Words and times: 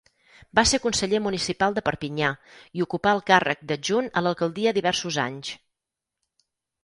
Va 0.59 0.61
ser 0.69 0.77
conseller 0.85 1.19
municipal 1.25 1.75
de 1.75 1.83
Perpinyà, 1.89 2.31
i 2.79 2.83
ocupà 2.87 3.13
el 3.17 3.21
càrrec 3.29 3.61
d'adjunt 3.73 4.09
a 4.09 4.23
l'alcaldia 4.29 4.73
diversos 4.79 5.19
anys. 5.27 5.53